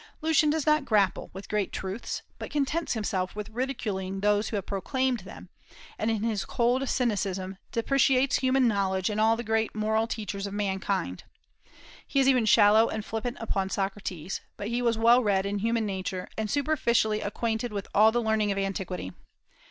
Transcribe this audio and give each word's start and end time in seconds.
Lucian 0.21 0.49
does 0.49 0.65
not 0.65 0.83
grapple 0.83 1.29
with 1.31 1.47
great 1.47 1.71
truths, 1.71 2.23
but 2.39 2.49
contents 2.49 2.93
himself 2.93 3.35
with 3.35 3.51
ridiculing 3.51 4.19
those 4.21 4.49
who 4.49 4.55
have 4.55 4.65
proclaimed 4.65 5.19
them, 5.19 5.47
and 5.99 6.09
in 6.09 6.23
his 6.23 6.43
cold 6.43 6.89
cynicism 6.89 7.59
depreciates 7.71 8.37
human 8.37 8.67
knowledge 8.67 9.11
and 9.11 9.21
all 9.21 9.35
the 9.37 9.43
great 9.43 9.75
moral 9.75 10.07
teachers 10.07 10.47
of 10.47 10.55
mankind. 10.55 11.23
He 12.07 12.19
is 12.19 12.27
even 12.27 12.47
shallow 12.47 12.89
and 12.89 13.05
flippant 13.05 13.37
upon 13.39 13.69
Socrates; 13.69 14.41
but 14.57 14.69
he 14.69 14.81
was 14.81 14.97
well 14.97 15.21
read 15.23 15.45
in 15.45 15.59
human 15.59 15.85
nature, 15.85 16.27
and 16.35 16.49
superficially 16.49 17.21
acquainted 17.21 17.71
with 17.71 17.87
all 17.93 18.11
the 18.11 18.23
learning 18.23 18.51
of 18.51 18.57
antiquity. 18.57 19.13